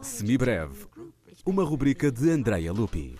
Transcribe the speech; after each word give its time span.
Semibreve, 0.00 0.86
uma 1.44 1.64
rubrica 1.64 2.08
de 2.08 2.30
Andrea 2.30 2.72
Lupi. 2.72 3.16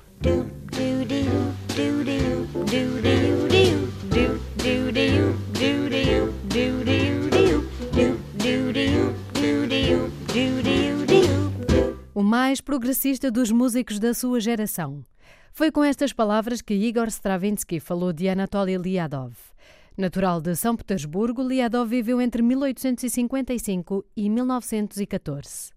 O 12.15 12.23
mais 12.23 12.61
progressista 12.61 13.29
dos 13.29 13.51
músicos 13.51 13.99
da 13.99 14.15
sua 14.15 14.39
geração. 14.39 15.05
Foi 15.53 15.73
com 15.73 15.83
estas 15.83 16.13
palavras 16.13 16.63
que 16.63 16.75
Igor 16.75 17.09
Stravinsky 17.09 17.81
falou 17.81 18.13
de 18.13 18.29
Anatoly 18.29 18.77
Liadov. 18.77 19.35
Natural 19.97 20.43
de 20.43 20.55
São 20.55 20.77
Petersburgo, 20.77 21.43
Liadov 21.43 21.89
viveu 21.89 22.21
entre 22.21 22.43
1855 22.43 24.05
e 24.15 24.29
1914. 24.29 25.71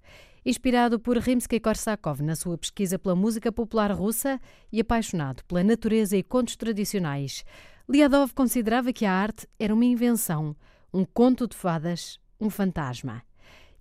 Inspirado 0.45 1.00
por 1.00 1.18
Rimsky-Korsakov 1.18 2.22
na 2.22 2.36
sua 2.36 2.58
pesquisa 2.58 3.00
pela 3.00 3.16
música 3.16 3.50
popular 3.50 3.94
russa 3.94 4.38
e 4.73 4.82
apaixonado 4.82 5.45
pela 5.45 5.64
natureza 5.64 6.18
e 6.18 6.23
contos 6.23 6.58
tradicionais, 6.58 7.45
Liadov 7.88 8.34
considerava 8.34 8.92
que 8.92 9.05
a 9.05 9.14
arte 9.14 9.48
era 9.58 9.73
uma 9.73 9.86
invenção, 9.86 10.54
um 10.94 11.06
conto 11.06 11.48
de 11.48 11.56
fadas, 11.56 12.20
um 12.42 12.50
fantasma. 12.50 13.23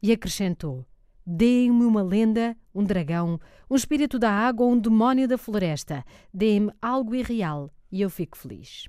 E 0.00 0.12
acrescentou: 0.12 0.86
Deem-me 1.26 1.84
uma 1.84 2.00
lenda, 2.00 2.56
um 2.72 2.84
dragão, 2.84 3.40
um 3.68 3.74
espírito 3.74 4.20
da 4.20 4.30
água 4.30 4.64
ou 4.64 4.72
um 4.72 4.78
demónio 4.78 5.26
da 5.26 5.36
floresta. 5.36 6.04
Deem-me 6.32 6.70
algo 6.80 7.16
irreal 7.16 7.72
e 7.90 8.00
eu 8.00 8.08
fico 8.08 8.38
feliz. 8.38 8.88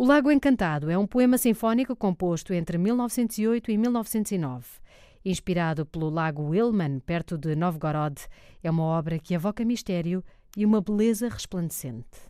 O 0.00 0.06
Lago 0.06 0.30
Encantado 0.30 0.88
é 0.88 0.96
um 0.96 1.06
poema 1.06 1.36
sinfónico 1.36 1.94
composto 1.94 2.54
entre 2.54 2.78
1908 2.78 3.70
e 3.70 3.76
1909. 3.76 4.66
Inspirado 5.22 5.84
pelo 5.84 6.08
Lago 6.08 6.54
Ilman, 6.54 7.00
perto 7.00 7.36
de 7.36 7.54
Novgorod, 7.54 8.18
é 8.62 8.70
uma 8.70 8.82
obra 8.82 9.18
que 9.18 9.34
evoca 9.34 9.62
mistério 9.62 10.24
e 10.56 10.64
uma 10.64 10.80
beleza 10.80 11.28
resplandecente. 11.28 12.29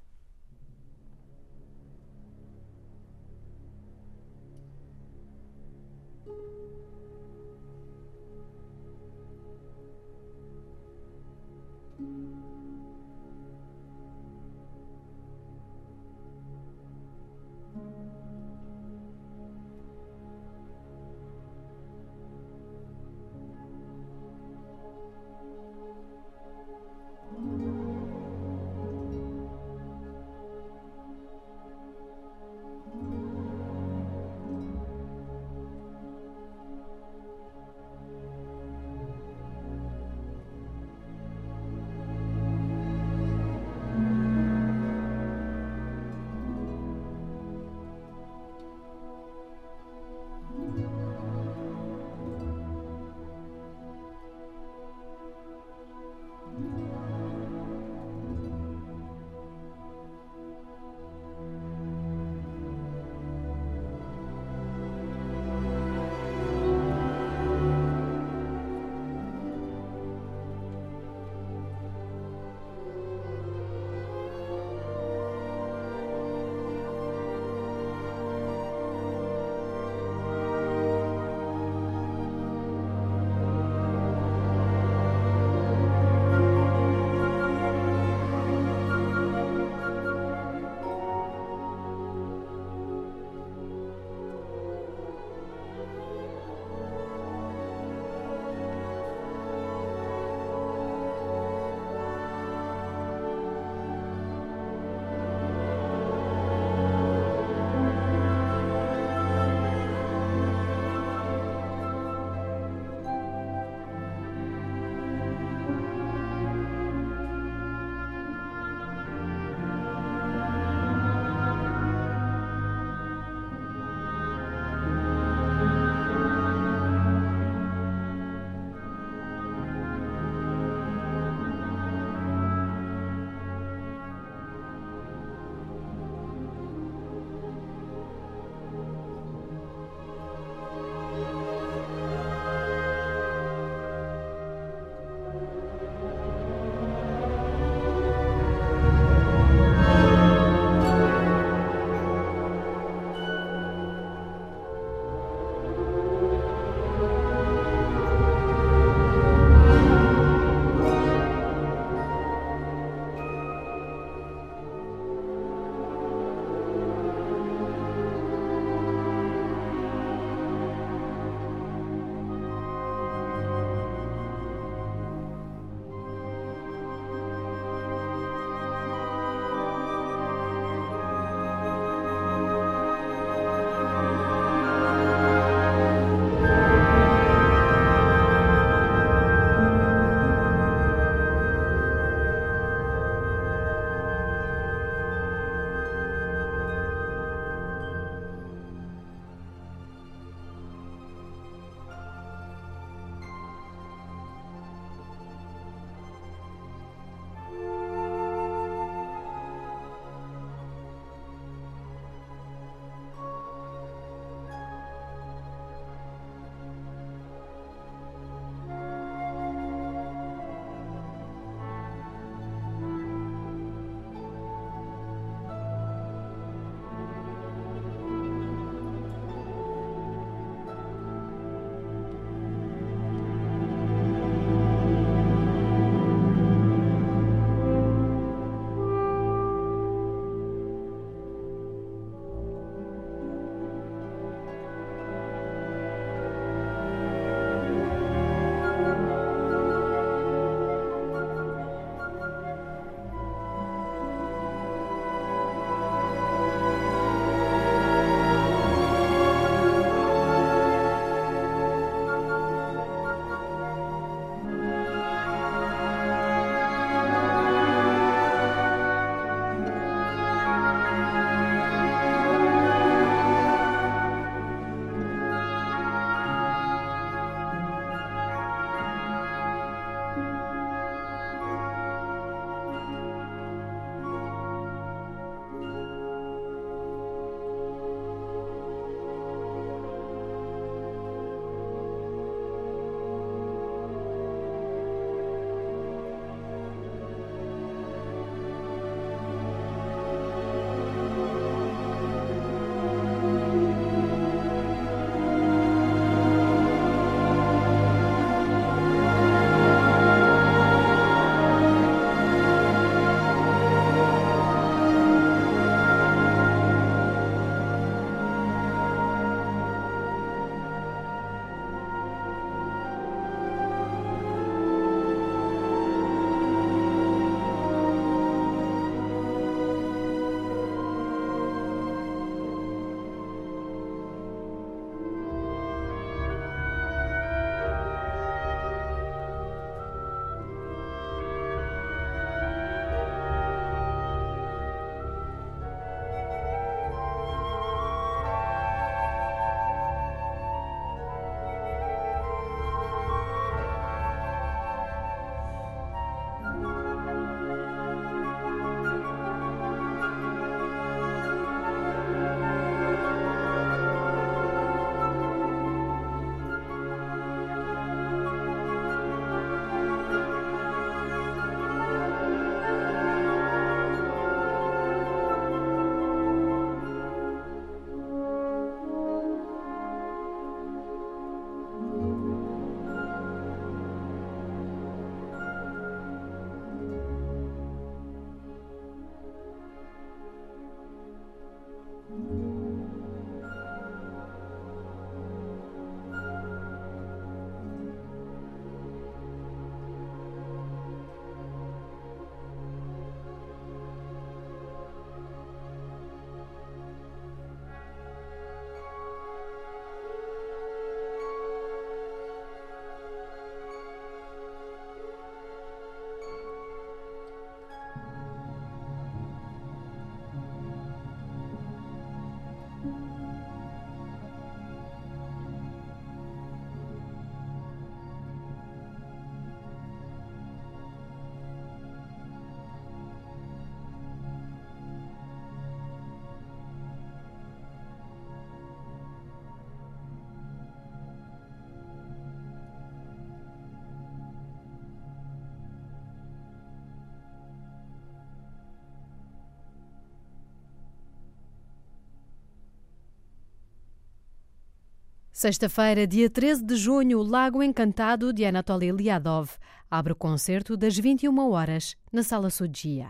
Sexta-feira, 455.40 456.06
dia 456.06 456.28
13 456.28 456.62
de 456.62 456.76
junho, 456.76 457.18
o 457.18 457.22
Lago 457.22 457.62
Encantado 457.62 458.30
de 458.30 458.44
Anatoly 458.44 458.92
Liadov 458.92 459.48
abre 459.90 460.12
o 460.12 460.14
concerto 460.14 460.76
das 460.76 460.98
21 460.98 461.50
horas 461.50 461.96
na 462.12 462.22
Sala 462.22 462.50
Sudia. 462.50 463.08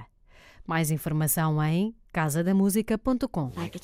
Mais 0.65 0.93
informação 0.93 1.61
em 1.61 1.93
casadamusica.com. 2.13 3.51
Like 3.57 3.81